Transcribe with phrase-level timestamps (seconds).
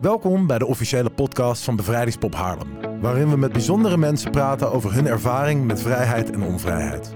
[0.00, 4.94] Welkom bij de officiële podcast van Bevrijdingspop Haarlem, waarin we met bijzondere mensen praten over
[4.94, 7.12] hun ervaring met vrijheid en onvrijheid.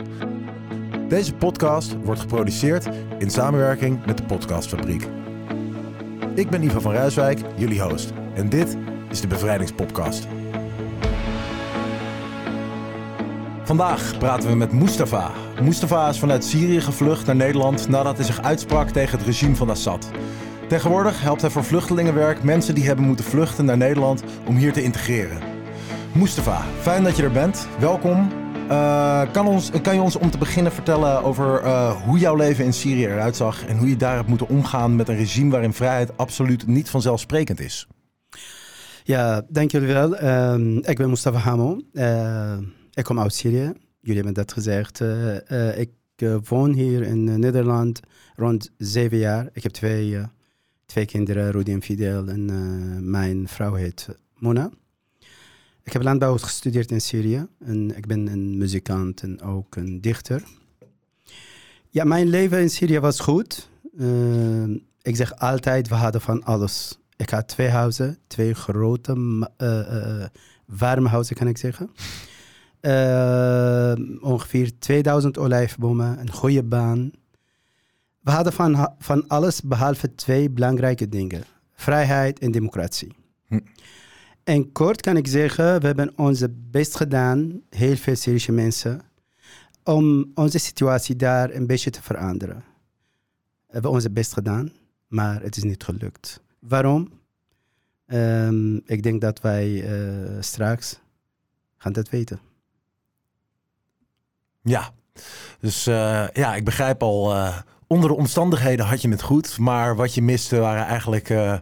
[1.09, 5.09] Deze podcast wordt geproduceerd in samenwerking met de Podcastfabriek.
[6.35, 8.77] Ik ben Ivo van Ruiswijk, jullie host, en dit
[9.11, 10.27] is de Bevrijdingspodcast.
[13.65, 15.31] Vandaag praten we met Mustafa.
[15.63, 19.71] Mustafa is vanuit Syrië gevlucht naar Nederland nadat hij zich uitsprak tegen het regime van
[19.71, 20.11] Assad.
[20.73, 24.83] Tegenwoordig helpt hij voor vluchtelingenwerk mensen die hebben moeten vluchten naar Nederland om hier te
[24.83, 25.39] integreren.
[26.15, 27.67] Mustafa, fijn dat je er bent.
[27.81, 28.33] Welkom.
[28.71, 32.65] Uh, kan, ons, kan je ons om te beginnen vertellen over uh, hoe jouw leven
[32.65, 35.73] in Syrië eruit zag en hoe je daar hebt moeten omgaan met een regime waarin
[35.73, 37.87] vrijheid absoluut niet vanzelfsprekend is?
[39.05, 40.23] Ja, dank jullie wel.
[40.23, 41.81] Uh, ik ben Mustafa Hamo.
[42.93, 43.73] ik kom uit Syrië.
[44.01, 45.01] Jullie hebben dat gezegd.
[45.77, 45.91] ik
[46.49, 48.01] woon hier in Nederland
[48.37, 49.49] rond zeven jaar.
[49.53, 50.21] Ik heb twee
[50.93, 52.29] twee kinderen, Rudy en Fidel.
[52.29, 54.71] En uh, mijn vrouw heet Mona.
[55.83, 57.47] Ik heb landbouw gestudeerd in Syrië.
[57.65, 60.43] En ik ben een muzikant en ook een dichter.
[61.89, 63.69] Ja, mijn leven in Syrië was goed.
[63.99, 64.65] Uh,
[65.03, 66.99] ik zeg altijd, we hadden van alles.
[67.17, 70.25] Ik had twee huizen, twee grote, uh,
[70.67, 71.91] warme huizen kan ik zeggen.
[74.21, 77.11] ongeveer 2000 olijfbomen, een goede baan,
[78.23, 83.17] we hadden van, van alles behalve twee belangrijke dingen: vrijheid en democratie.
[83.47, 83.61] Hm.
[84.45, 89.01] En kort kan ik zeggen, we hebben onze best gedaan, heel veel Syrische mensen,
[89.85, 92.65] om onze situatie daar een beetje te veranderen.
[93.67, 94.73] We hebben onze best gedaan,
[95.07, 96.43] maar het is niet gelukt.
[96.59, 97.21] Waarom?
[98.07, 101.01] Um, ik denk dat wij uh, straks
[101.77, 102.41] gaan dat weten.
[104.63, 104.93] Ja,
[105.61, 107.59] dus uh, ja, ik begrijp al uh,
[107.93, 109.59] onder de omstandigheden had je het goed.
[109.59, 111.55] Maar wat je miste waren eigenlijk uh,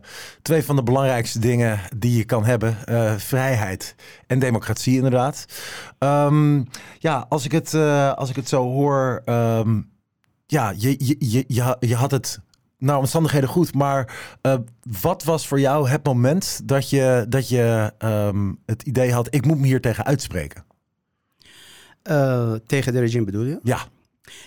[0.43, 2.77] twee van de belangrijkste dingen die je kan hebben.
[2.89, 3.95] Uh, vrijheid
[4.27, 5.45] en democratie inderdaad.
[5.99, 6.67] Um,
[6.99, 9.23] ja, als ik het, uh, als ik het zo hoor.
[9.27, 9.91] Um,
[10.47, 12.41] ja, je, je, je, je, je had het
[12.79, 13.75] naar omstandigheden goed.
[13.75, 14.15] Maar
[15.01, 19.35] wat was voor jou het moment dat je, dat je um, het idee had...
[19.35, 20.65] ik moet me hier tegen uitspreken?
[22.67, 23.59] tegen de regime bedoel je?
[23.63, 23.79] Ja.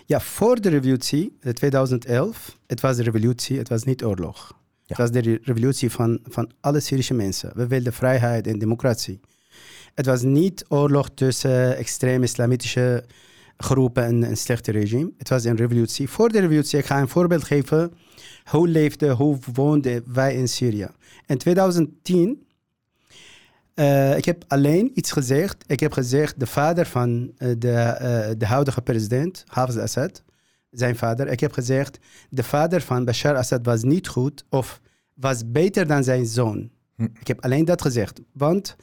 [0.06, 4.62] Ja, voor de revolutie, 2011, het was de revolutie, het was niet oorlog.
[4.88, 7.52] Het was de revolutie van, van alle Syrische mensen.
[7.56, 9.20] We wilden vrijheid en democratie.
[9.94, 13.06] Het was niet oorlog tussen extreem islamitische
[13.58, 15.12] groepen en een slechte regime.
[15.18, 16.10] Het was een revolutie.
[16.10, 17.94] Voor de revolutie, ik ga een voorbeeld geven.
[18.44, 20.88] Hoe leefden, hoe woonden wij in Syrië?
[21.26, 22.44] In 2010
[23.76, 25.64] uh, ik heb alleen iets gezegd.
[25.68, 30.24] Ik heb gezegd, de vader van uh, de, uh, de huidige president, Hafez Assad,
[30.70, 31.28] zijn vader.
[31.28, 31.98] Ik heb gezegd,
[32.30, 34.82] de vader van Bashar Assad was niet goed of
[35.14, 36.70] was beter dan zijn zoon.
[36.96, 37.08] Hm.
[37.20, 38.22] Ik heb alleen dat gezegd.
[38.32, 38.76] Want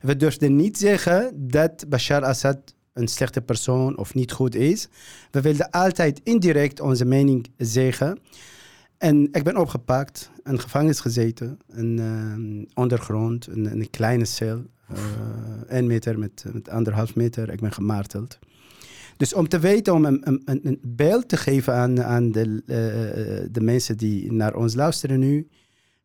[0.00, 4.88] we durfden niet zeggen dat Bashar Assad een slechte persoon of niet goed is.
[5.30, 8.18] We wilden altijd indirect onze mening zeggen.
[8.98, 11.58] En ik ben opgepakt, in gevangenis gezeten,
[12.74, 14.62] ondergrond, in, een kleine cel.
[14.92, 14.98] Uh,
[15.68, 17.50] één meter met, met anderhalf meter.
[17.50, 18.38] Ik ben gemarteld.
[19.16, 23.48] Dus om te weten, om een, een, een beeld te geven aan, aan de, uh,
[23.52, 25.48] de mensen die naar ons luisteren nu.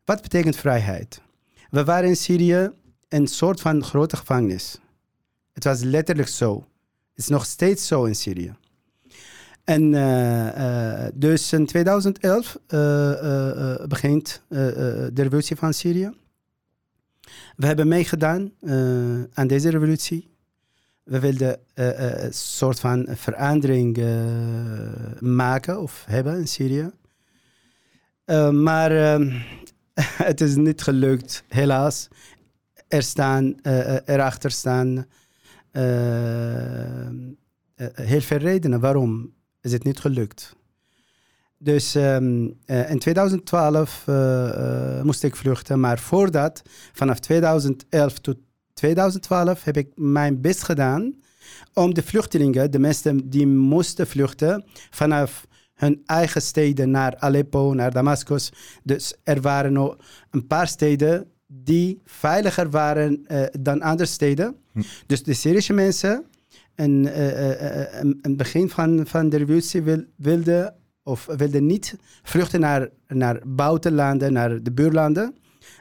[0.04, 1.22] Wat betekent vrijheid?
[1.70, 2.70] We waren in Syrië
[3.08, 4.80] een soort van grote gevangenis.
[5.52, 6.54] Het was letterlijk zo.
[7.10, 8.54] Het is nog steeds zo in Syrië.
[9.70, 12.80] En uh, dus in 2011 uh,
[13.88, 16.10] begint de revolutie van Syrië.
[17.56, 18.52] We hebben meegedaan
[19.32, 20.28] aan deze revolutie.
[21.02, 23.98] We wilden een soort van verandering
[25.20, 26.90] maken of hebben in Syrië.
[28.52, 28.90] maar
[30.28, 32.08] het is niet gelukt, helaas.
[32.88, 33.54] Er staan,
[34.04, 35.06] erachter staan
[37.94, 40.56] heel veel redenen waarom is het niet gelukt.
[41.58, 46.62] Dus um, uh, in 2012 uh, uh, moest ik vluchten, maar voordat,
[46.92, 48.36] vanaf 2011 tot
[48.74, 51.14] 2012, heb ik mijn best gedaan
[51.74, 57.90] om de vluchtelingen, de mensen die moesten vluchten, vanaf hun eigen steden naar Aleppo, naar
[57.90, 58.52] Damascus.
[58.82, 59.96] Dus er waren nog
[60.30, 64.56] een paar steden die veiliger waren uh, dan andere steden.
[64.72, 64.82] Hm.
[65.06, 66.24] Dus de Syrische mensen
[66.80, 72.60] en uh, uh, het begin van, van de revolutie wil, wilde of wilde niet vluchten
[72.60, 75.34] naar, naar buitenlanden, naar de buurlanden.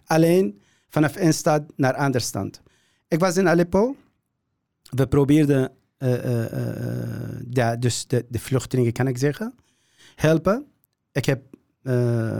[0.06, 2.62] Alleen vanaf een stad naar een andere stad.
[3.08, 3.96] Ik was in Aleppo.
[4.90, 5.72] We probeerden
[7.50, 9.54] ja, dus de, de vluchtelingen, kan ik zeggen,
[10.16, 10.66] helpen.
[11.12, 11.42] Ik heb,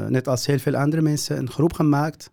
[0.08, 2.32] net als heel veel andere mensen, een groep gemaakt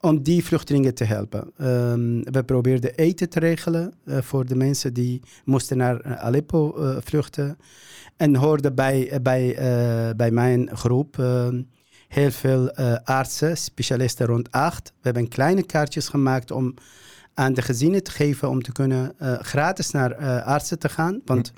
[0.00, 1.52] om die vluchtelingen te helpen.
[1.56, 6.96] Ehm, we probeerden eten te regelen uh, voor de mensen die moesten naar Aleppo uh,
[7.00, 7.58] vluchten.
[8.16, 9.54] En hoorde bij, bij,
[10.16, 11.62] bij mijn groep ehm,
[12.08, 14.88] heel veel artsen, specialisten rond acht.
[14.88, 16.74] We hebben kleine kaartjes gemaakt om
[17.34, 21.20] aan de gezinnen te geven om te kunnen gratis naar artsen te gaan.
[21.24, 21.52] Want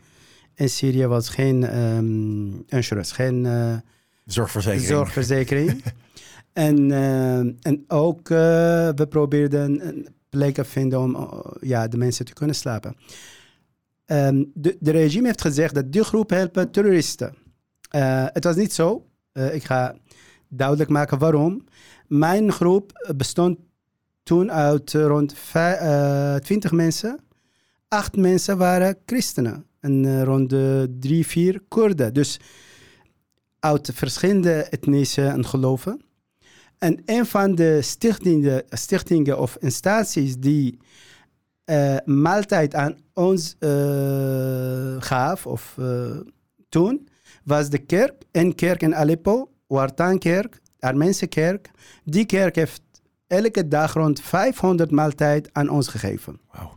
[0.54, 3.46] in Syrië was geen um, insurance, geen
[4.24, 4.88] zorgverzekering.
[4.88, 5.82] zorgverzekering.
[6.58, 8.38] En, uh, en ook, uh,
[8.94, 11.28] we probeerden een plek te vinden om uh,
[11.60, 12.96] ja, de mensen te kunnen slapen.
[14.06, 17.34] Um, de, de regime heeft gezegd dat die groep helpen terroristen.
[18.32, 19.06] het was niet zo.
[19.32, 19.96] ik ga
[20.48, 21.64] duidelijk maken waarom.
[22.06, 23.58] Mijn groep bestond
[24.22, 25.34] toen uit rond
[26.42, 27.20] 20 mensen.
[27.88, 29.64] Acht mensen waren christenen.
[29.80, 32.14] En rond de drie, vier Koerden.
[32.14, 32.40] Dus
[33.58, 36.06] uit verschillende etnische en geloven.
[36.78, 40.78] En een van de stichtingen, stichtingen of instanties die
[41.66, 46.16] uh, maaltijd aan ons uh, gaf, of uh,
[46.68, 47.08] toen,
[47.44, 48.22] was de kerk.
[48.32, 51.70] Een kerk in Aleppo, Wartankerk, Armeense kerk.
[52.04, 52.82] Die kerk heeft
[53.26, 56.40] elke dag rond 500 maaltijd aan ons gegeven.
[56.52, 56.72] Wow.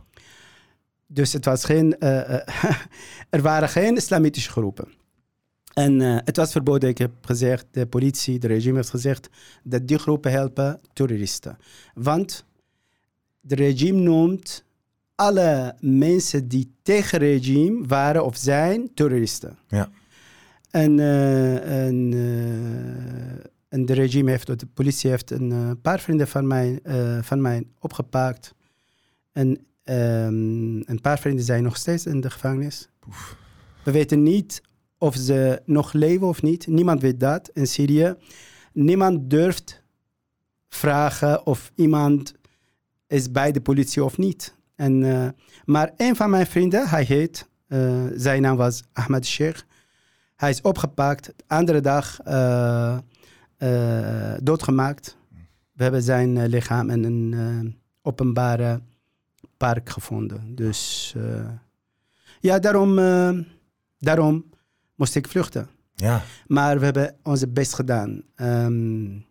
[1.06, 1.98] Dus het was geen,
[3.30, 5.01] er waren geen islamitische groepen.
[5.72, 6.88] En uh, het was verboden.
[6.88, 9.28] Ik heb gezegd, de politie, de regime heeft gezegd
[9.62, 11.58] dat die groepen helpen terroristen.
[11.94, 12.44] Want
[13.40, 14.64] de regime noemt
[15.14, 19.58] alle mensen die tegen regime waren of zijn terroristen.
[19.68, 19.90] Ja.
[20.70, 26.46] En, uh, en, uh, en de regime heeft, de politie heeft een paar vrienden van
[26.46, 26.80] mij,
[27.22, 28.54] van mij opgepakt.
[29.32, 29.48] En
[29.84, 32.88] um, een paar vrienden zijn nog steeds in de gevangenis.
[33.08, 33.36] Oef.
[33.84, 34.62] We weten niet
[35.02, 36.66] of ze nog leven of niet.
[36.66, 38.14] Niemand weet dat in Syrië.
[38.72, 39.82] Niemand durft
[40.68, 42.34] vragen of iemand
[43.06, 44.54] is bij de politie of niet.
[44.74, 45.28] En, uh,
[45.64, 49.62] maar een van mijn vrienden, hij heet, uh, zijn naam was Ahmed Sheikh.
[50.36, 52.98] Hij is opgepakt, de andere dag uh,
[54.42, 55.16] doodgemaakt.
[55.72, 58.80] We hebben zijn lichaam in een openbare
[59.56, 60.54] park gevonden.
[60.54, 61.14] Dus
[62.40, 62.94] ja, daarom,
[63.98, 64.50] daarom
[65.02, 65.68] moest ik vluchten.
[65.94, 66.22] Ja.
[66.46, 68.22] Maar we hebben onze best gedaan.
[68.36, 69.26] Um,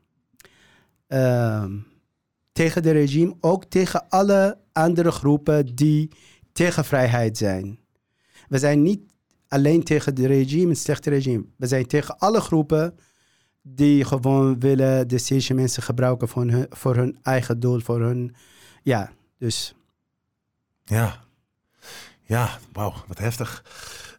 [2.52, 6.12] tegen de regime, ook tegen alle andere groepen die
[6.52, 7.80] tegen vrijheid zijn.
[8.48, 9.02] We zijn niet
[9.48, 11.46] alleen tegen de regime, het slechte regime.
[11.58, 12.98] We zijn tegen alle groepen
[13.62, 18.36] die gewoon willen de Syrische mensen gebruiken voor hun, voor hun eigen doel, voor hun...
[18.84, 19.76] Ja, dus...
[20.84, 21.24] Ja.
[22.22, 23.64] Ja, wauw, wat heftig.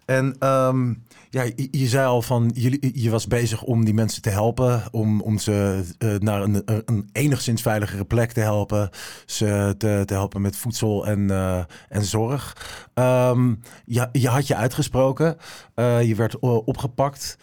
[0.07, 4.31] En um, ja, je, zei al van, je, je was bezig om die mensen te
[4.31, 8.91] helpen, om, om ze uh, naar een, enigszins veiligere plek te helpen,
[9.27, 12.57] ze te, te helpen met voedsel en, uh, en zorg.
[12.95, 15.37] Um, ja, je had je uitgesproken,
[15.77, 17.39] uh, je werd opgepakt.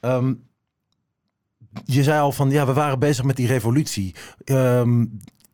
[0.00, 0.42] Um,
[1.84, 4.14] je zei al van, ja, we waren bezig met die revolutie.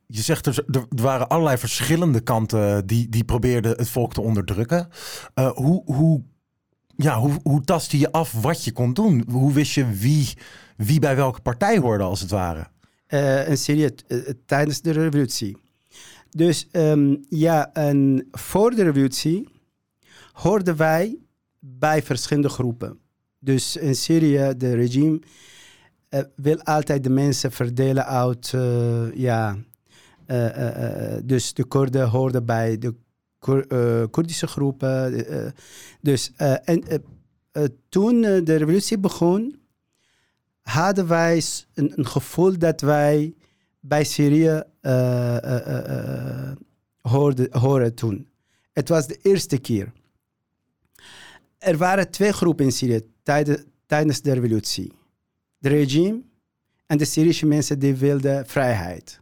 [0.06, 4.88] Je zegt er, er waren allerlei verschillende kanten die, die probeerden het volk te onderdrukken.
[5.54, 6.22] Hoe, hoe
[7.02, 9.24] ja, hoe, hoe tastte je af wat je kon doen?
[9.30, 10.28] Hoe wist je wie,
[10.76, 12.66] wie bij welke partij hoorde, als het ware?
[13.46, 15.56] In Syrië uh, tijdens de revolutie.
[16.30, 19.48] Dus um, ja, en voor de revolutie
[20.32, 21.18] hoorden wij
[21.58, 22.98] bij verschillende groepen.
[23.38, 25.20] Dus in Syrië, de regime
[26.36, 28.54] wil altijd de mensen verdelen uit,
[29.14, 29.56] ja,
[31.24, 32.94] dus de Koerden hoorden bij de
[34.10, 35.32] Koerdische groepen.
[35.32, 35.50] Uh,
[36.00, 36.82] dus, uh, en
[37.88, 39.60] toen de revolutie begon,
[40.62, 41.42] hadden wij
[41.74, 43.34] een, een gevoel dat wij
[43.80, 44.62] bij Syrië
[47.00, 48.28] hoorden, horen toen.
[48.72, 49.92] Het was de eerste keer.
[51.58, 53.00] Er waren twee groepen in Syrië
[53.86, 54.92] tijdens, de revolutie.
[55.58, 56.22] De regime
[56.86, 59.20] en de Syrische mensen die wilden vrijheid.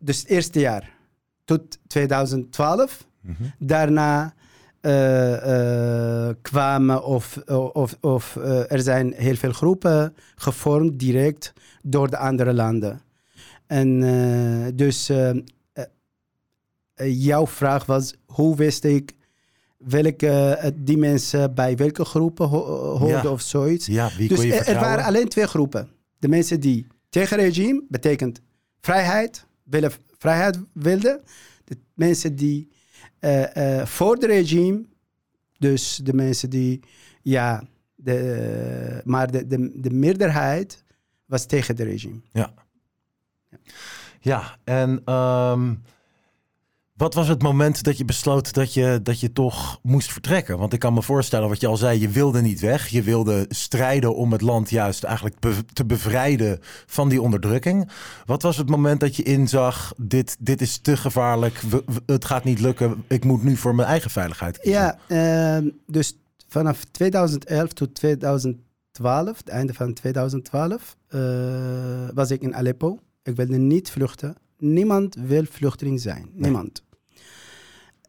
[0.00, 1.00] Dus het eerste jaar
[1.44, 3.06] tot 2012.
[3.20, 3.52] Mm -hmm.
[3.58, 4.34] Daarna
[4.82, 7.36] uh, uh, kwamen of,
[7.72, 13.00] of, of uh, er zijn heel veel groepen gevormd direct door de andere landen.
[13.66, 14.00] En
[14.76, 15.10] dus
[17.04, 19.14] jouw vraag was, hoe wist ik
[19.76, 22.64] welke die mensen bij welke groepen ho
[22.98, 23.30] hoorden ja.
[23.30, 23.86] of zoiets.
[23.86, 25.88] Ja, wie dus kon je er waren alleen twee groepen.
[26.18, 28.40] De mensen die tegen regime, betekent
[28.80, 29.92] vrijheid, willen
[30.22, 31.20] vrijheid wilden.
[31.64, 32.68] De mensen die
[33.20, 34.84] uh, uh, voor het regime,
[35.58, 36.80] dus de mensen die,
[37.22, 37.64] ja,
[37.94, 40.84] de, maar de, de, de meerderheid
[41.26, 42.20] was tegen het regime.
[42.32, 42.54] Ja.
[43.48, 43.58] ja.
[44.24, 45.74] Ja, en ehm,
[47.02, 50.58] wat was het moment dat je besloot dat je, dat je toch moest vertrekken?
[50.58, 52.88] Want ik kan me voorstellen, wat je al zei, je wilde niet weg.
[52.88, 57.90] Je wilde strijden om het land juist eigenlijk be- te bevrijden van die onderdrukking.
[58.26, 62.24] Wat was het moment dat je inzag, dit, dit is te gevaarlijk, we- we- het
[62.24, 64.80] gaat niet lukken, ik moet nu voor mijn eigen veiligheid kiezen?
[64.80, 64.98] Ja,
[65.56, 66.16] ehm, dus
[66.48, 71.20] vanaf 2011 tot 2012, het einde van 2012, eh,
[72.14, 72.98] was ik in Aleppo.
[73.22, 74.34] Ik wilde niet vluchten.
[74.58, 76.28] Niemand wil vluchteling zijn.
[76.32, 76.82] Niemand.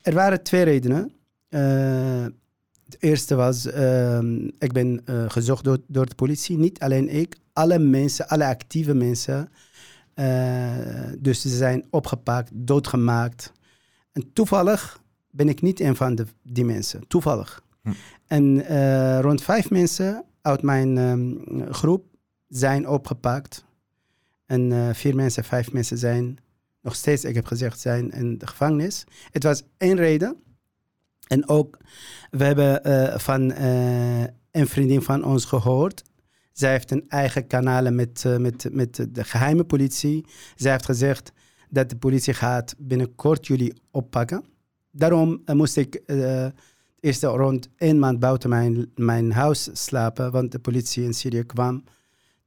[0.04, 1.12] Er waren twee redenen.
[1.50, 2.26] Eh,
[2.86, 6.58] het eerste was, ehm, ik ben eh, gezocht door, door de politie.
[6.58, 9.52] Niet alleen ik, alle mensen, alle actieve mensen.
[10.14, 13.52] Eh, dus ze zijn opgepakt, doodgemaakt.
[14.12, 17.08] En toevallig ben ik niet een van de, die mensen.
[17.08, 17.64] Toevallig.
[17.82, 17.92] Hm.
[18.28, 22.06] En rond vijf mensen uit mijn ehm, groep
[22.48, 23.66] zijn opgepakt.
[24.46, 26.38] En vier mensen, vijf mensen zijn
[26.84, 29.04] nog steeds, ik heb gezegd, zijn in de gevangenis.
[29.32, 30.38] Het was één reden.
[31.28, 31.78] En ook,
[32.30, 36.04] we hebben eh, van eh, een vriendin van ons gehoord.
[36.52, 40.26] Zij heeft een eigen kanalen met, eh, met, met de geheime politie.
[40.56, 41.32] Zij heeft gezegd
[41.70, 44.44] dat de politie gaat binnenkort jullie oppakken.
[44.92, 46.02] Daarom moest ik
[47.00, 51.84] eerst rond één maand buiten mijn, mijn huis slapen, want de politie in Syrië kwam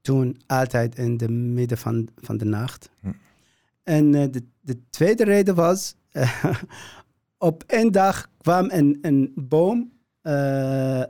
[0.00, 2.90] toen altijd in de midden van, van de nacht.
[3.00, 3.10] Hm.
[3.86, 6.44] En eh, de, de tweede reden was, eh,
[7.38, 11.02] op één dag kwam een, een boom eh,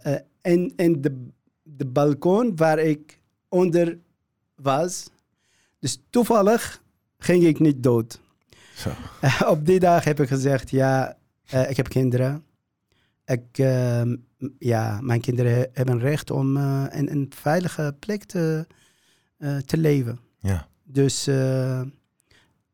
[0.42, 1.28] in, in de,
[1.62, 3.98] de balkon waar ik onder
[4.54, 5.10] was.
[5.78, 6.82] Dus toevallig
[7.18, 8.20] ging ik niet dood.
[8.74, 8.90] Zo.
[9.52, 11.16] op die dag heb ik gezegd, ja,
[11.68, 12.44] ik heb kinderen.
[13.24, 14.16] Ik, eh, m-
[14.58, 16.56] ja, mijn kinderen he- hebben recht om
[16.90, 18.66] in een veilige plek te,
[19.66, 20.18] te leven.
[20.38, 20.68] Ja.
[20.84, 21.28] Dus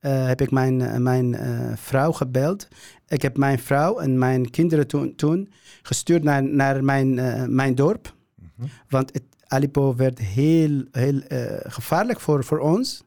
[0.03, 2.69] eh, heb ik mijn, eh, mijn eh, vrouw gebeld.
[3.09, 5.49] Ik heb mijn vrouw en mijn kinderen toen, toen
[5.83, 7.15] gestuurd naar, naar mijn,
[7.55, 8.15] mijn dorp.
[8.35, 8.69] Mhm.
[8.89, 11.21] Want het, Aleppo werd heel, heel
[11.63, 13.05] gevaarlijk voor, voor ons.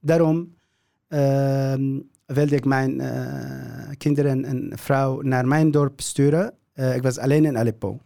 [0.00, 0.54] Daarom
[1.08, 3.00] ehm, wilde ik mijn
[3.96, 6.54] kinderen en vrouw naar mijn dorp sturen.
[6.74, 8.00] Ik was alleen in Aleppo.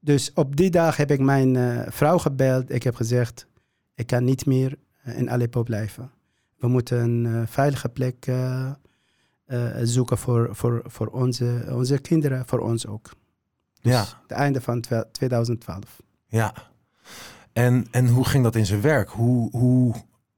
[0.00, 2.72] Dus op die dag heb ik mijn vrouw gebeld.
[2.72, 3.46] Ik heb gezegd,
[3.94, 6.10] ik kan niet meer in Aleppo blijven.
[6.58, 8.70] We moeten een eh, veilige plek eh,
[9.44, 13.10] eh, zoeken voor, voor, voor onze, onze kinderen, voor ons ook.
[13.80, 14.04] Dus Ja.
[14.22, 15.84] het einde van twa- 2012.
[16.26, 16.54] Ja.
[17.52, 19.08] En, en hoe ging dat in zijn werk?
[19.10, 19.94] Hoe, hoe,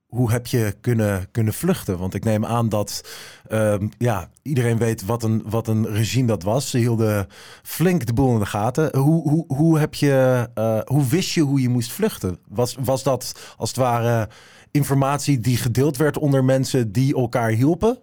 [0.07, 1.99] hoe heb je kunnen, kunnen vluchten?
[1.99, 3.05] Want ik neem aan dat
[3.49, 6.71] ehm, ja, iedereen weet wat een, wat een regime dat was.
[6.71, 7.27] Ze hielden
[7.63, 8.97] flink de boel in de gaten.
[8.99, 10.49] Hoe, hoe, hoe, heb je,
[10.85, 12.39] hoe wist je hoe je moest vluchten?
[12.49, 14.29] Was, was dat als het ware
[14.71, 17.99] informatie die gedeeld werd onder mensen die elkaar hielpen?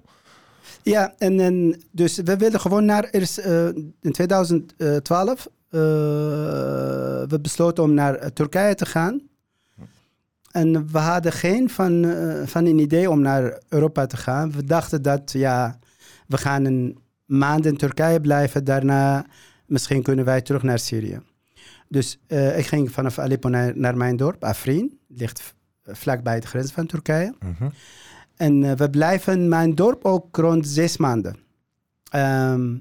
[0.88, 3.68] Ja, en, en dus we wilden gewoon naar eerst, eh,
[4.02, 5.48] in 2012.
[5.70, 5.80] eh,
[7.28, 9.22] we besloten om naar eh, Turkije te gaan.
[10.52, 14.52] En we hadden geen van, van een idee om naar Europa te gaan.
[14.52, 15.80] We dachten dat ja,
[16.28, 18.64] we gaan een maand in Turkije blijven.
[18.64, 19.26] Daarna
[19.66, 21.20] misschien kunnen wij terug naar Syrië.
[21.88, 22.20] Dus
[22.56, 25.00] ik ging vanaf Aleppo naar, naar mijn dorp, Afrin.
[25.08, 25.56] Ligt
[25.88, 27.34] vlakbij de grens van Turkije.
[28.36, 31.36] En eh, we blijven mijn dorp ook rond zes maanden.
[32.10, 32.78] Ehm,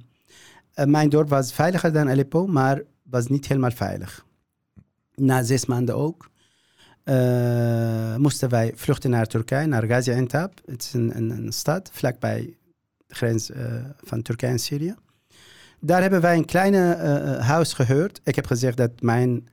[0.75, 4.27] eh, mijn dorp was veiliger dan Aleppo, maar was niet helemaal veilig.
[5.15, 6.31] Na zes maanden ook
[7.07, 10.61] eh, moesten wij vluchten naar Turkije, naar Gaziantep.
[10.65, 12.57] Het is een, een, een stad vlakbij
[13.07, 14.95] de grens eh, van Turkije en Syrië.
[15.81, 18.21] Daar hebben wij een kleine eh, eh, huis gehuurd.
[18.25, 19.49] Ik heb gezegd dat mijn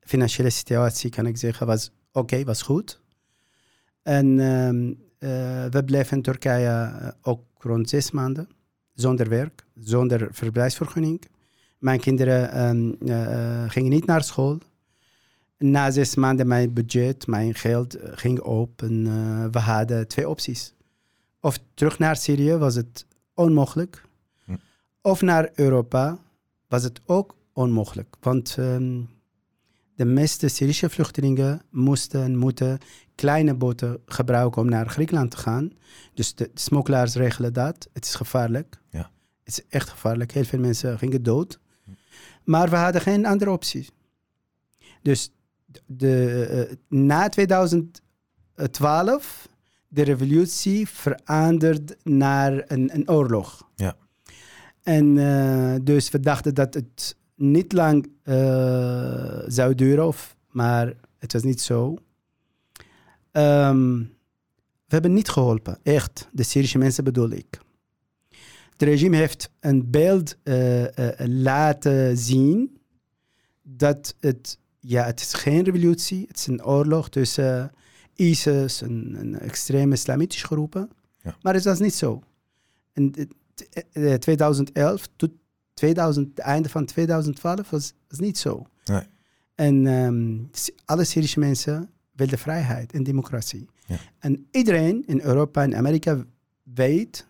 [0.00, 3.00] financiële situatie, kan ik zeggen, was oké, was goed.
[4.02, 8.48] En ehm, eh, we bleven in Turkije eh, ook rond zes maanden.
[8.94, 11.22] Zonder werk, zonder verblijfsvergunning.
[11.78, 14.58] Mijn kinderen ehm, eh, gingen niet naar school.
[15.58, 18.82] Na zes maanden mijn budget, mijn geld ging op.
[18.82, 19.02] En
[19.50, 20.74] we hadden twee opties.
[21.40, 24.02] Of terug naar Syrië was het onmogelijk.
[24.44, 24.56] Hm.
[25.00, 26.18] Of naar Europa
[26.68, 28.16] was het ook onmogelijk.
[28.20, 29.00] Want ehm,
[29.94, 32.78] de meeste Syrische vluchtelingen moesten en moeten
[33.14, 35.72] kleine boten gebruiken om naar Griekenland te gaan.
[36.14, 37.88] Dus de smokkelaars regelen dat.
[37.92, 38.80] Het is gevaarlijk.
[38.90, 39.10] Ja.
[39.44, 40.32] Het is echt gevaarlijk.
[40.32, 41.60] Heel veel mensen gingen dood.
[42.44, 43.88] Maar we hadden geen andere optie.
[45.02, 45.30] Dus
[45.86, 49.48] de, eh, na 2012,
[49.88, 53.68] de revolutie veranderd naar een, een oorlog.
[53.74, 53.96] Ja.
[54.82, 61.32] En eh, dus we dachten dat het niet lang eh, zou duren, of, maar het
[61.32, 61.96] was niet zo.
[63.30, 63.98] Ehm,
[64.86, 65.78] we hebben niet geholpen.
[65.82, 67.60] Echt, de Syrische mensen bedoel ik.
[68.70, 70.84] Het regime heeft een beeld uh,
[71.26, 72.78] laten zien
[73.62, 77.72] dat het, ja, het is geen revolutie, het is een oorlog tussen
[78.14, 80.90] ISIS en, en extreme islamitische groepen.
[81.22, 81.36] Ja.
[81.42, 82.22] Maar het was niet zo.
[82.92, 83.30] In
[84.18, 85.30] 2011 tot
[85.74, 88.66] 2000, het einde van 2012 was, was niet zo.
[88.84, 89.02] Nee.
[89.54, 90.50] En um,
[90.84, 93.68] alle Syrische mensen wilden vrijheid en democratie.
[93.86, 93.96] Ja.
[94.18, 96.24] En iedereen in Europa en Amerika
[96.62, 97.26] weet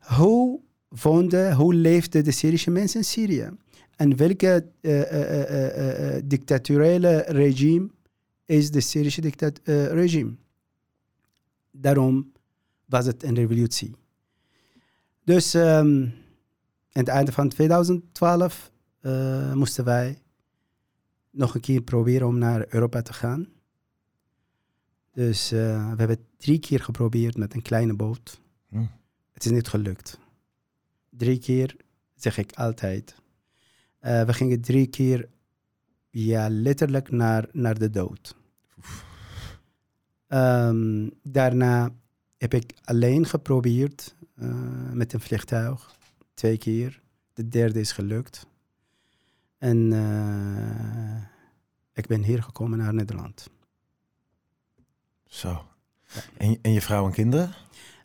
[0.00, 3.48] hoe woonden, hoe leefden de Syrische mensen in Syrië.
[3.96, 7.88] En welke uh, uh, uh, dictatoriale regime
[8.44, 10.34] is de Syrische dictat regime.
[11.70, 12.32] Daarom
[12.86, 13.94] was het een revolutie.
[15.24, 16.12] Dus um, aan
[16.92, 18.70] het einde van 2012
[19.54, 20.22] moesten wij
[21.30, 23.48] nog een keer proberen om naar Europa te gaan.
[25.12, 28.40] Dus uh, we hebben drie keer geprobeerd met een kleine boot.
[28.68, 28.84] Hm.
[29.32, 30.18] Het is niet gelukt.
[31.08, 31.76] Drie keer
[32.14, 33.14] zeg ik altijd.
[34.00, 35.28] Uh, we gingen drie keer
[36.10, 38.36] ja, letterlijk naar, naar de dood.
[40.28, 41.94] Um, daarna
[42.36, 45.98] heb ik alleen geprobeerd uh, met een vliegtuig.
[46.40, 47.00] Twee keer.
[47.32, 48.46] De derde is gelukt.
[49.58, 51.22] En uh,
[51.92, 53.50] ik ben hier gekomen naar Nederland.
[55.26, 55.62] Zo.
[56.36, 57.54] En, en je vrouw en kinderen?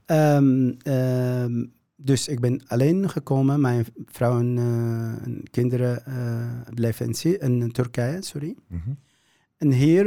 [0.06, 3.62] Um, um, dus ik ben alleen gekomen.
[3.62, 8.56] Mijn vrouw en, uh, en kinderen uh, bleven in, in, Turkije, sorry.
[8.68, 8.98] Mm -hmm.
[9.58, 10.06] En hier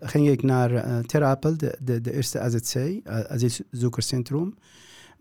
[0.00, 4.54] ging ik naar uh, Ter Apel, de, de, de eerste AZC, asielzoekerscentrum.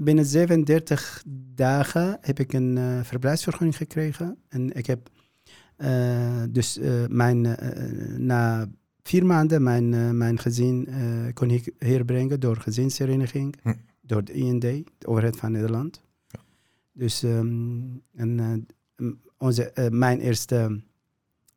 [0.01, 1.24] Binnen 37
[1.56, 4.38] dagen heb ik een verblijfsvergunning gekregen.
[4.50, 5.10] En ik heb
[6.50, 7.41] dus mijn,
[8.18, 8.70] na
[9.03, 10.88] vier maanden mijn, mijn gezin
[11.34, 13.56] kon ik herbrengen door gezinshereniging.
[13.62, 13.74] Hm.
[14.01, 16.01] Door de IND, de overheid van Nederland.
[16.27, 16.40] Ja.
[16.94, 18.66] Dus um, en,
[19.38, 20.81] onze, mijn eerste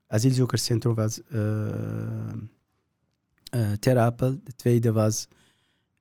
[0.07, 1.67] asielzoekerscentrum was uh,
[3.55, 4.41] uh, Ter Apel.
[4.45, 5.29] De tweede was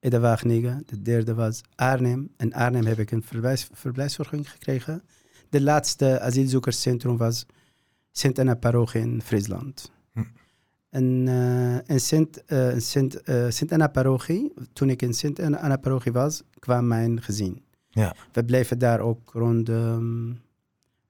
[0.01, 2.29] De derde was Arnhem.
[2.37, 5.01] In Arnhem heb ik een verblijfs, verblijfsvergunning gekregen.
[5.49, 7.45] De laatste asielzoekerscentrum was
[8.11, 9.91] Sint Anna Parochie in Friesland.
[10.13, 10.23] Hm.
[10.89, 12.43] En uh, in Sint,
[12.77, 17.63] Sint, Sint Anna Parochie, toen ik in Sint Anna Parochie was, kwam mijn gezin.
[17.89, 18.15] Ja.
[18.31, 20.41] We bleven daar ook rond um,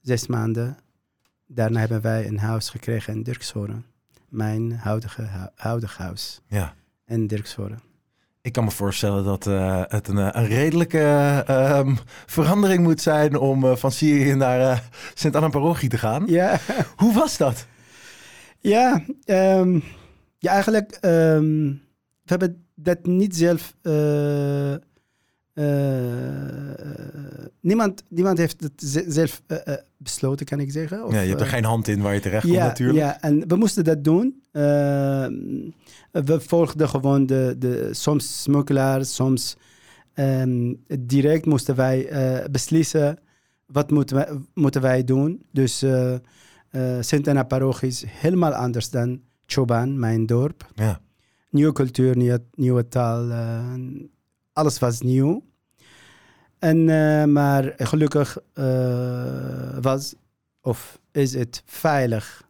[0.01, 0.77] zes maanden.
[1.47, 3.85] Daarna hebben wij een huis gekregen in Dirkshoorn.
[4.29, 6.75] Mijn huidige, hu huidige huis Ja.
[7.05, 7.79] in Dirkshoorn.
[8.43, 13.63] Ik kan me voorstellen dat uh, het een, een redelijke uh, verandering moet zijn om
[13.63, 14.79] uh, van Syrië naar uh,
[15.13, 16.23] Sint-Anna-parochie te gaan.
[16.27, 16.59] Ja.
[16.95, 17.65] Hoe was dat?
[18.59, 19.83] Ja, um,
[20.37, 21.81] ja eigenlijk, um,
[22.23, 23.73] we hebben dat niet zelf
[27.59, 31.05] niemand, niemand heeft het zelf uh, uh, besloten, kan ik zeggen.
[31.05, 32.99] Of, ja, je hebt er geen hand in waar je terecht ja, komt natuurlijk.
[32.99, 34.43] Ja, en we moesten dat doen.
[36.11, 39.57] we volgden gewoon de, de soms smokkelaars, soms
[40.15, 42.09] um, direct moesten wij
[42.51, 43.19] beslissen
[43.65, 45.45] wat moeten wij, moeten wij doen.
[45.51, 45.85] Dus
[46.99, 50.71] Sint Anna parochie is helemaal anders dan Choban, mijn dorp.
[50.75, 51.01] Ja.
[51.49, 53.29] Nieuwe cultuur, nieuwe, nieuwe taal
[54.53, 55.43] alles was nieuw.
[56.59, 60.15] En, uh, maar gelukkig uh, was
[60.61, 62.43] of is het veilig.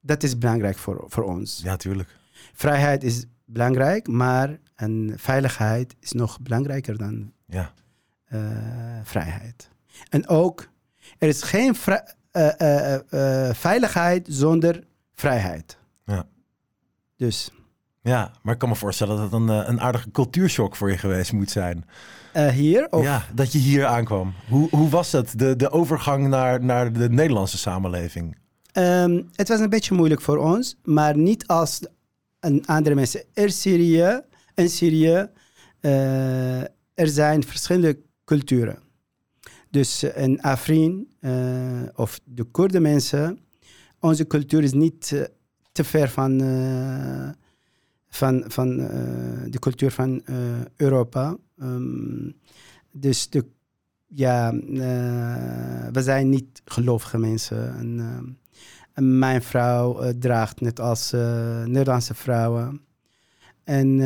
[0.00, 1.60] Dat is belangrijk voor, voor ons.
[1.62, 2.16] Ja, tuurlijk.
[2.52, 7.72] Vrijheid is belangrijk, maar en veiligheid is nog belangrijker dan ja.
[8.28, 8.40] uh,
[9.02, 9.70] vrijheid.
[10.08, 10.68] En ook,
[11.18, 11.74] er is geen
[13.54, 15.78] veiligheid zonder vrijheid.
[16.04, 16.26] Ja.
[17.16, 17.50] Dus.
[18.02, 21.32] Ja, maar ik kan me voorstellen dat het een, een aardige cultuurshock voor je geweest
[21.32, 21.84] moet zijn.
[22.36, 22.86] Uh, hier?
[22.90, 23.02] Of?
[23.02, 24.32] Ja, dat je hier aankwam.
[24.48, 28.36] Hoe, hoe was dat, de, de overgang naar, naar de Nederlandse samenleving?
[28.72, 31.80] Um, het was een beetje moeilijk voor ons, maar niet als
[32.40, 33.24] een andere mensen.
[33.34, 34.20] Er Syrië,
[34.54, 35.28] in Syrië,
[35.80, 36.60] uh,
[36.94, 38.78] er zijn verschillende culturen.
[39.70, 41.32] Dus in Afrin uh,
[41.94, 43.38] of de Koerde mensen,
[44.00, 45.28] onze cultuur is niet
[45.72, 46.40] te ver van
[48.10, 48.88] van, van uh,
[49.46, 50.36] de cultuur van uh,
[50.76, 51.36] Europa.
[51.62, 52.34] Um,
[52.90, 53.44] dus de,
[54.06, 57.74] ja, uh, we zijn niet gelovige mensen.
[57.74, 58.38] En,
[59.18, 61.10] mijn vrouw draagt net als
[61.64, 62.80] Nederlandse vrouwen.
[63.64, 64.00] En,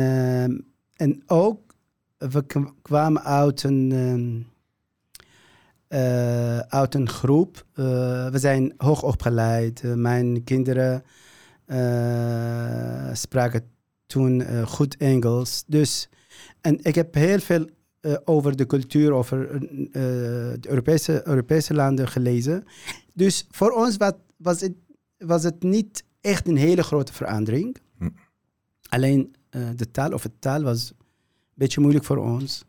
[0.95, 1.75] en ook,
[2.17, 2.45] we
[2.81, 4.47] kwamen uit een, um,
[6.67, 7.65] uit een groep.
[7.73, 9.83] we zijn hoog opgeleid.
[9.95, 11.03] mijn kinderen
[13.13, 13.74] spraken
[14.15, 15.63] toen uh, goed Engels.
[15.67, 16.09] Dus
[16.61, 17.69] en ik heb heel veel
[18.01, 22.63] uh, over de cultuur, over uh, de Europese, Europese landen gelezen.
[23.13, 24.73] Dus voor ons wat, was, het,
[25.17, 27.77] was het niet echt een hele grote verandering.
[27.97, 28.09] Hm.
[28.89, 29.35] Alleen
[29.75, 31.05] de taal of het taal was een
[31.53, 32.63] beetje moeilijk voor ons.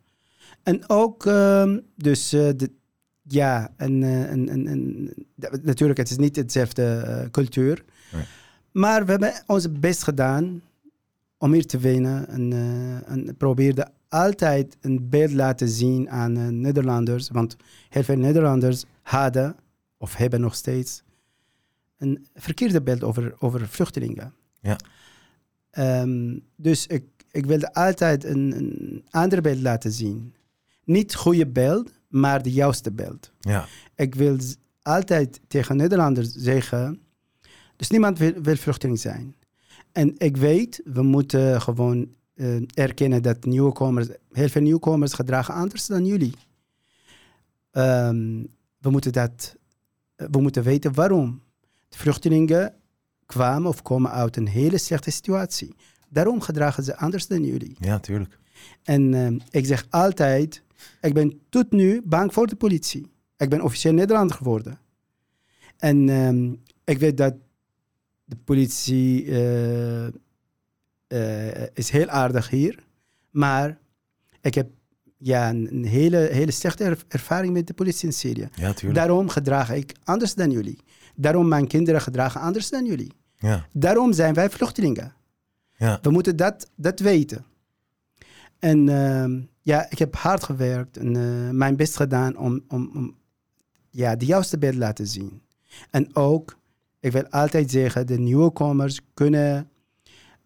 [0.63, 2.71] En ook, uh, dus de,
[3.23, 5.11] ja, en, en, en, en,
[5.63, 7.85] natuurlijk, het is niet hetzelfde cultuur.
[8.13, 8.25] Nee.
[8.73, 10.63] Maar we hebben ons best gedaan
[11.39, 12.29] om hier te winnen.
[12.29, 17.31] En, uh, en probeerde altijd een beeld laten zien aan uh, Nederlanders.
[17.31, 17.57] Want
[17.89, 19.57] heel veel Nederlanders hadden,
[19.97, 21.03] of hebben nog steeds,
[21.99, 24.35] een verkeerde beeld over, over vluchtelingen.
[24.61, 24.79] Ja.
[26.03, 30.35] Um, dus ik, ik wilde altijd een, een ander beeld laten zien.
[30.85, 33.33] Niet goede beeld, maar de juiste beeld.
[33.41, 33.67] Ja.
[33.95, 34.39] Ik wil
[34.83, 37.01] altijd tegen Nederlanders zeggen,
[37.77, 39.35] dus niemand wil, wil vluchteling zijn.
[39.97, 45.87] En ik weet, we moeten gewoon uh, erkennen dat nieuwkomers, heel veel nieuwkomers gedragen anders
[45.87, 46.33] dan jullie.
[47.73, 48.47] Um,
[48.79, 49.57] we, moeten dat,
[50.17, 51.43] we moeten weten waarom.
[51.89, 52.75] De vluchtelingen
[53.27, 55.75] kwamen of komen uit een hele slechte situatie.
[56.09, 57.77] Daarom gedragen ze anders dan jullie.
[57.79, 58.39] Ja, tuurlijk.
[58.83, 60.63] En uh, ik zeg altijd,
[61.01, 63.11] ik ben tot nu bang voor de politie.
[63.37, 64.79] Ik ben officieel Nederlander geworden.
[65.77, 67.35] En um, ik weet dat
[68.27, 70.07] de politie uh,
[71.09, 72.85] uh, is heel aardig hier.
[73.31, 73.79] Maar
[74.41, 74.69] ik heb
[75.17, 78.49] ja, een hele, hele slechte ervaring met de politie in Syrië.
[78.55, 80.79] Ja, Daarom gedraag ik anders dan jullie.
[81.15, 83.13] Daarom mijn kinderen gedragen anders dan jullie.
[83.39, 83.67] Ja.
[83.73, 85.15] Daarom zijn wij vluchtelingen.
[85.77, 85.99] Ja.
[86.03, 87.45] We moeten dat, dat weten.
[88.59, 93.17] En uh, ja, ik heb hard gewerkt en uh, mijn best gedaan om, om, om
[93.91, 95.43] ja, de juiste beeld te laten zien.
[95.91, 96.57] En ook
[97.07, 99.71] ik wil altijd zeggen, de nieuwkomers kunnen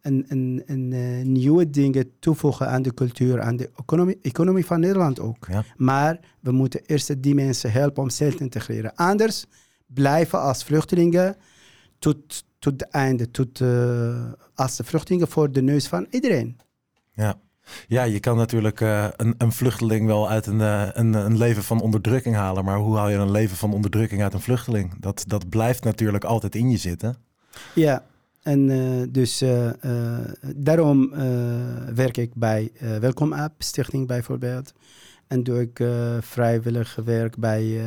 [0.00, 4.80] een, een, een, uh, nieuwe dingen toevoegen aan de cultuur, aan de economie, economie van
[4.80, 5.46] Nederland ook.
[5.50, 5.64] Ja.
[5.76, 8.94] Maar we moeten eerst die mensen helpen om zelf te integreren.
[8.94, 9.44] Anders
[9.86, 11.36] blijven als vluchtelingen
[11.98, 16.58] tot, tot het einde, tot, uh, als de vluchtelingen voor de neus van iedereen.
[17.12, 17.40] Ja.
[17.86, 21.62] Ja, je kan natuurlijk uh, een, een, vluchteling wel uit een, uh, een, een, leven
[21.62, 22.64] van onderdrukking halen.
[22.64, 25.00] Maar hoe haal je een leven van onderdrukking uit een vluchteling?
[25.00, 27.16] Dat, dat blijft natuurlijk altijd in je zitten.
[27.74, 28.04] Ja,
[28.42, 29.44] en uh, dus
[30.56, 31.10] daarom
[31.94, 34.72] werk ik bij Welkom App Stichting bijvoorbeeld.
[35.26, 35.82] En doe ik
[36.20, 37.80] vrijwillig werk bij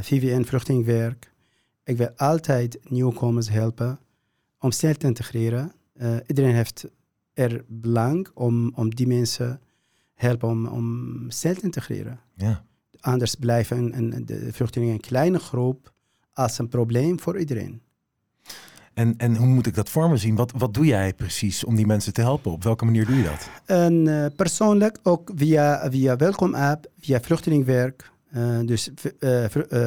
[0.00, 1.32] VVN Vluchtelingwerk.
[1.84, 3.98] Ik wil altijd nieuwkomers helpen
[4.58, 5.72] om snel te integreren.
[6.26, 6.86] iedereen heeft
[7.36, 9.60] er belang om, om die mensen
[10.14, 12.20] helpen om, om snel te integreren.
[12.34, 12.64] Ja.
[13.00, 15.92] Anders blijven een, de vluchtelingen een kleine groep
[16.32, 17.80] als een probleem voor iedereen.
[18.94, 20.34] En, en hoe moet ik dat voor me zien?
[20.34, 22.52] Wat, wat doe jij precies om die mensen te helpen?
[22.52, 23.50] Op welke manier doe je dat?
[23.64, 28.10] En, uh, persoonlijk ook via, via Welkom App, via Vluchtelingwerk.
[28.34, 29.44] Uh, dus uh,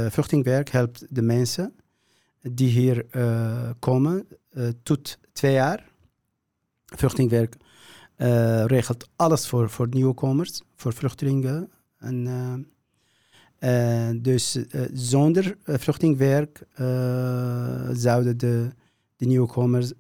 [0.10, 1.74] Vluchtelingwerk helpt de mensen
[2.42, 3.06] die hier
[3.80, 4.28] komen
[4.84, 5.89] tot twee jaar
[6.96, 7.58] Vluchtelingwerk
[8.18, 11.70] uh, regelt alles voor, voor nieuwkomers, voor vluchtelingen.
[11.98, 12.28] En,
[13.60, 14.58] uh, dus
[14.94, 16.64] zonder vluchtelingwerk
[17.92, 18.70] zouden de,
[19.16, 19.92] de nieuwkomers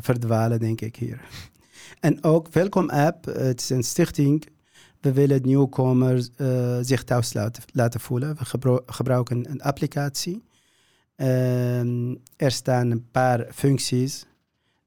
[0.00, 1.20] verdwalen, denk ik hier.
[2.00, 4.46] En ook Welkom App, het is een stichting.
[5.00, 6.30] We willen nieuwkomers
[6.80, 8.36] zich thuis laten, laten voelen.
[8.36, 10.44] We gebruiken een applicatie.
[11.16, 14.26] Ehm, er staan een paar functies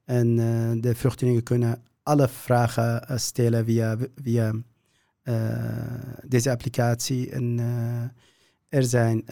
[0.10, 4.54] en uh, de vluchtelingen kunnen alle vragen uh, stellen via, via
[5.24, 5.34] uh,
[6.28, 7.30] deze applicatie.
[7.30, 7.60] En
[8.70, 9.26] er zijn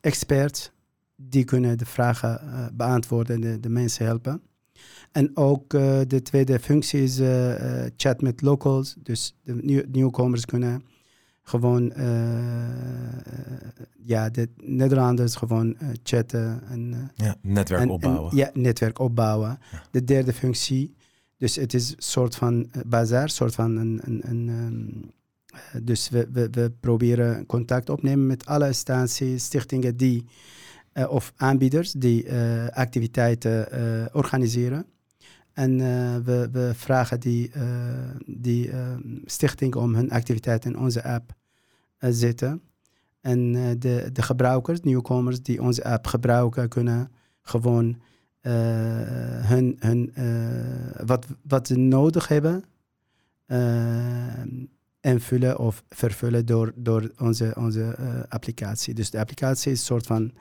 [0.00, 0.70] experts
[1.16, 2.40] die kunnen de vragen
[2.74, 4.42] beantwoorden en de, mensen helpen.
[5.12, 5.70] En ook
[6.08, 7.20] de tweede functie is
[7.96, 8.96] chat met locals.
[9.02, 10.82] Dus de nieuw, nieuwkomers kunnen
[11.48, 11.92] gewoon
[14.06, 16.62] ja, de Nederlanders gewoon uh, chatten.
[16.68, 18.30] En, uh, ja, netwerk en, opbouwen.
[18.30, 19.58] En, ja, netwerk opbouwen.
[19.72, 19.82] Ja.
[19.90, 20.94] De derde functie.
[21.36, 24.00] Dus het is een soort van bazaar, soort van een.
[24.04, 25.14] een, een um,
[25.82, 30.24] dus we, we, we proberen contact opnemen met alle instanties, stichtingen die,
[31.08, 32.32] of aanbieders die
[32.72, 33.68] activiteiten
[34.12, 34.86] organiseren.
[35.56, 35.78] En
[36.24, 37.50] we, we vragen die,
[38.26, 38.70] die
[39.24, 41.34] stichting om hun activiteiten in onze app
[41.98, 42.62] zetten.
[43.20, 47.10] En uh, de, de gebruikers, nieuwkomers die onze app gebruiken, kunnen
[47.42, 48.00] gewoon
[48.40, 50.12] hun, hun,
[51.06, 52.64] wat, wat ze nodig hebben
[55.00, 57.96] invullen of vervullen door, door onze, onze
[58.28, 58.94] applicatie.
[58.94, 60.32] Dus de applicatie is een soort van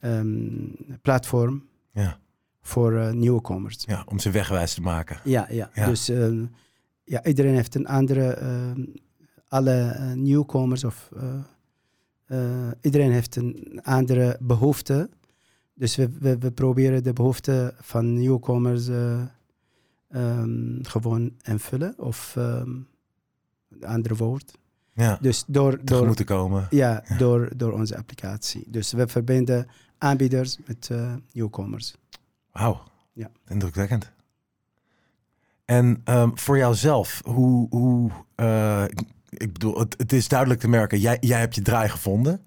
[0.00, 2.18] um, platform ja.
[2.68, 3.76] Voor nieuwkomers.
[3.86, 5.20] Ja, om ze wegwijs te maken.
[5.24, 5.70] Ja, ja.
[5.74, 6.06] dus
[7.04, 8.38] ja, iedereen heeft een andere,
[9.48, 11.10] alle nieuwkomers of
[12.80, 15.10] iedereen heeft een andere behoefte.
[15.74, 18.88] Dus we, we, we proberen de behoeften van nieuwkomers
[20.10, 22.88] um, gewoon invullen of um,
[23.68, 24.58] een andere woord.
[24.92, 26.66] Ja, dus door, door moeten komen.
[26.70, 28.64] Ja, Door, door onze applicatie.
[28.66, 29.66] Dus we verbinden
[29.98, 31.94] aanbieders met uh, nieuwkomers.
[32.52, 32.82] Wauw,
[33.12, 33.30] ja.
[33.48, 34.12] indrukwekkend.
[35.64, 38.84] En um, voor jouzelf, hoe, hoe uh,
[39.30, 42.46] ik bedoel, het, het, is duidelijk te merken, jij, jij hebt je draai gevonden.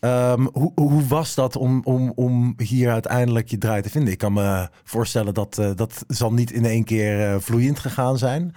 [0.00, 4.12] Um, hoe, hoe was dat om, om, om hier uiteindelijk je draai te vinden?
[4.12, 8.18] Ik kan me voorstellen dat uh, dat zal niet in één keer uh, vloeiend gegaan
[8.18, 8.54] zijn.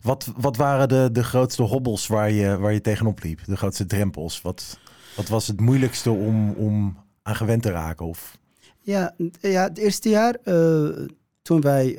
[0.00, 3.40] Wat, wat waren de, de grootste hobbels waar je, waar je tegenop liep?
[3.44, 4.42] De grootste drempels?
[4.42, 4.78] Wat,
[5.16, 8.06] wat was het moeilijkste om, om aan gewend te raken?
[8.06, 8.38] Of?
[8.90, 11.06] Ja, ja, het eerste jaar uh,
[11.42, 11.98] toen wij,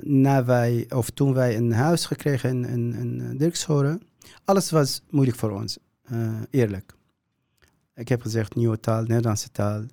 [0.00, 4.02] na wij, of toen wij een huis gekregen in, in, in Dirkshoren,
[4.44, 5.78] alles was moeilijk voor ons,
[6.50, 6.94] eerlijk.
[7.94, 9.84] Ik heb gezegd nieuwe taal, Nederlandse taal.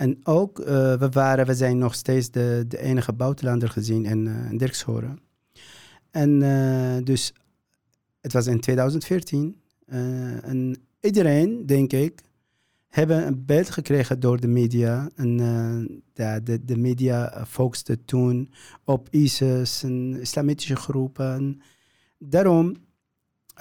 [0.00, 4.26] En ook, uh, we, waren, we zijn nog steeds de, de enige buitenlander gezien in,
[4.26, 5.18] uh, in Dirkshoren.
[6.10, 7.32] En uh, dus,
[8.20, 9.60] het was in 2014.
[9.86, 12.20] en iedereen, denk ik,
[12.90, 15.08] hebben een beeld gekregen door de media.
[15.14, 15.36] En
[16.12, 18.52] de, de, de media focuste toen
[18.84, 21.60] op ISIS en islamitische groepen.
[22.18, 22.76] Daarom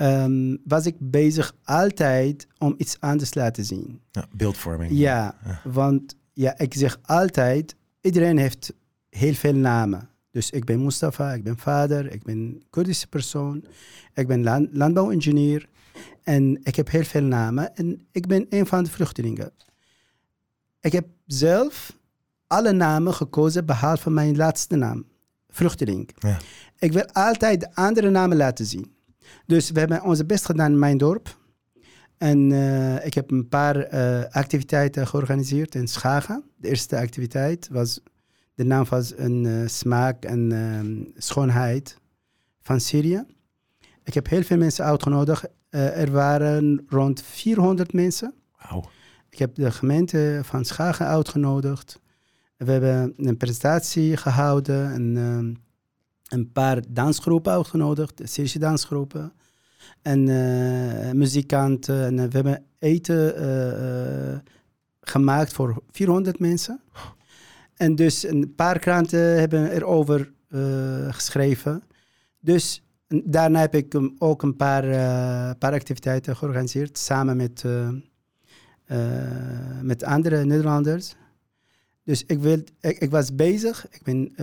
[0.02, 4.02] um, was ik bezig altijd om iets anders te laten zien.
[4.12, 4.92] Ja, beeldvorming.
[4.92, 8.74] Ja, want ja, ik zeg altijd, iedereen heeft
[9.10, 10.10] heel veel namen.
[10.32, 13.64] Dus ik ben Mustafa, ik ben vader, ik ben Koerdische persoon,
[14.14, 15.70] ik ben land, landbouwingenieur
[16.30, 19.52] en ik heb heel veel namen en ik ben een van de vluchtelingen.
[20.82, 21.98] Ik heb zelf
[22.48, 25.06] alle namen gekozen behalve mijn laatste naam,
[25.50, 26.10] vluchteling.
[26.20, 26.38] Ja.
[26.80, 28.96] Ik wil altijd de andere namen laten zien.
[29.46, 31.38] Dus we hebben onze best gedaan in mijn dorp.
[32.18, 36.44] En uh, ik heb een paar uh, activiteiten georganiseerd in Schagen.
[36.56, 38.00] De eerste activiteit was,
[38.54, 41.98] de naam was een uh, smaak en schoonheid
[42.62, 43.26] van Syrië.
[44.04, 45.48] Ik heb heel veel mensen uitgenodigd.
[45.70, 48.34] Er waren rond 400 mensen.
[48.70, 48.86] Wow.
[49.30, 52.00] Ik heb de gemeente van Schagen uitgenodigd.
[52.58, 54.92] We hebben een presentatie gehouden.
[54.94, 55.16] En,
[56.30, 59.34] een paar dansgroepen uitgenodigd, Syrische dansgroepen.
[60.02, 62.06] En uh, muzikanten.
[62.06, 64.38] En uh, we hebben eten uh,
[65.02, 66.82] gemaakt voor 400 mensen.
[67.76, 70.32] En dus een paar kranten hebben erover
[71.10, 71.84] geschreven.
[72.40, 72.84] Dus
[73.24, 74.84] daarna heb ik ook een paar,
[75.56, 76.98] paar activiteiten georganiseerd.
[76.98, 77.64] Samen met,
[79.82, 81.16] met andere Nederlanders.
[82.04, 84.36] Dus ik, wil, ik, ik was bezig, ik ben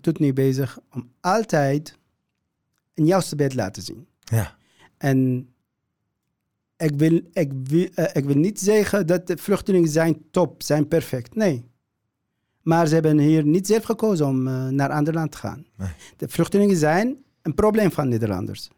[0.00, 1.98] tot nu bezig om altijd
[2.94, 4.06] een juiste beeld laten zien.
[4.18, 4.56] Ja.
[4.96, 5.48] En
[6.76, 11.34] ik wil, ik, wil, ik wil niet zeggen dat de vluchtelingen zijn top, zijn perfect.
[11.34, 11.64] Nee.
[12.62, 15.66] Maar ze hebben hier niet zelf gekozen om naar een ander land te gaan.
[15.76, 15.88] Nee.
[16.16, 18.68] De vluchtelingen zijn een probleem van Nederlanders.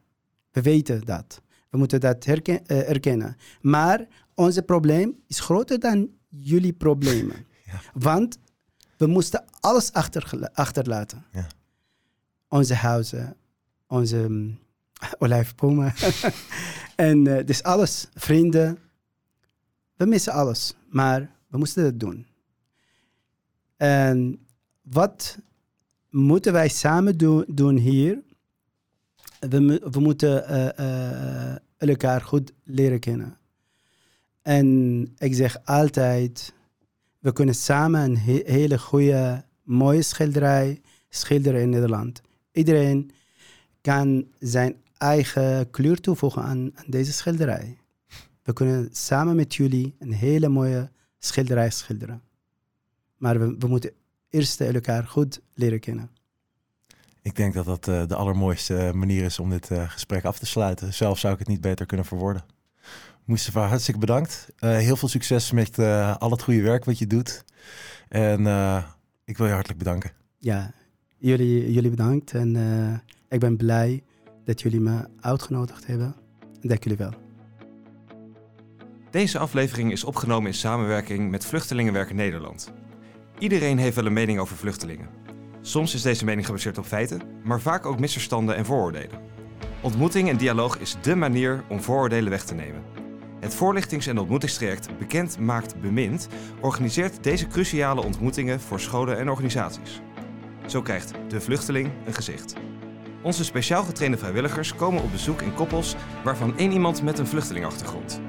[0.51, 1.43] We weten dat.
[1.71, 3.37] We moeten dat herken, erkennen.
[3.61, 7.47] Maar ons probleem is groter dan jullie problemen.
[8.09, 8.39] Want
[8.97, 11.25] we moesten alles achter, achterlaten.
[11.33, 11.47] Ja.
[12.49, 13.37] Onze huizen,
[13.87, 14.59] onze um,
[15.19, 15.95] olijfbomen.
[16.97, 18.79] en uh, dus alles, vrienden.
[19.97, 22.27] We missen alles, maar we moesten het doen.
[23.77, 24.47] En
[24.83, 25.39] wat
[26.11, 28.25] moeten wij samen do doen hier?
[29.49, 33.39] We, moeten uh, uh, elkaar goed leren kennen.
[34.43, 34.69] En
[35.19, 36.53] ik zeg altijd,
[37.19, 42.21] we kunnen samen een hele goede, mooie schilderij schilderen in Nederland.
[42.53, 43.11] Iedereen
[43.81, 47.77] kan zijn eigen kleur toevoegen aan, deze schilderij.
[48.43, 52.23] We kunnen samen met jullie een hele mooie schilderij schilderen.
[53.17, 53.93] Maar we moeten
[54.31, 56.11] eerst elkaar goed leren kennen.
[57.27, 60.47] Ik denk dat dat uh, de allermooiste manier is om dit uh, gesprek af te
[60.47, 60.95] sluiten.
[60.95, 62.45] Zelf zou ik het niet beter kunnen verwoorden.
[63.25, 64.49] Mustafa, hartstikke bedankt.
[64.61, 67.45] Uh, heel veel succes met uh, al het goede werk wat je doet.
[68.09, 68.83] En uh,
[69.25, 70.11] ik wil je hartelijk bedanken.
[70.39, 70.73] Ja,
[71.17, 72.33] jullie, jullie bedankt.
[72.33, 72.57] En
[73.29, 74.03] ik ben blij
[74.45, 76.15] dat jullie me uitgenodigd hebben.
[76.61, 77.13] Dank jullie wel.
[79.11, 82.73] Deze aflevering is opgenomen in samenwerking met Vluchtelingenwerk Nederland.
[83.39, 85.26] Iedereen heeft wel een mening over vluchtelingen.
[85.67, 89.21] Soms is deze mening gebaseerd op feiten, maar vaak ook misverstanden en vooroordelen.
[89.81, 92.83] Ontmoeting en dialoog is dé manier om vooroordelen weg te nemen.
[93.41, 96.29] Het voorlichtings- en ontmoetingstraject Bekend Maakt Bemind
[96.61, 100.01] organiseert deze cruciale ontmoetingen voor scholen en organisaties.
[100.67, 102.55] Zo krijgt de vluchteling een gezicht.
[103.23, 108.21] Onze speciaal getrainde vrijwilligers komen op bezoek in koppels waarvan één iemand met een vluchtelingachtergrond.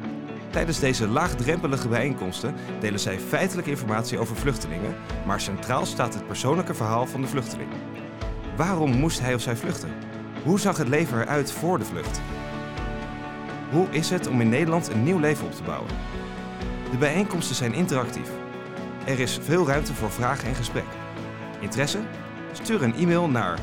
[0.49, 6.73] Tijdens deze laagdrempelige bijeenkomsten delen zij feitelijke informatie over vluchtelingen, maar centraal staat het persoonlijke
[6.73, 7.69] verhaal van de vluchteling.
[8.55, 9.91] Waarom moest hij of zij vluchten?
[10.43, 12.21] Hoe zag het leven eruit voor de vlucht?
[13.71, 15.89] Hoe is het om in Nederland een nieuw leven op te bouwen?
[16.91, 18.29] De bijeenkomsten zijn interactief.
[19.05, 20.85] Er is veel ruimte voor vragen en gesprek.
[21.59, 21.99] Interesse?
[22.51, 23.59] Stuur een e-mail naar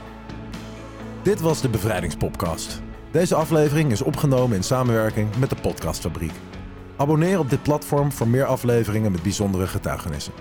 [1.29, 2.81] Dit was de Bevrijdingspodcast.
[3.11, 6.31] Deze aflevering is opgenomen in samenwerking met de Podcastfabriek.
[6.97, 10.33] Abonneer op dit platform voor meer afleveringen met bijzondere getuigenissen.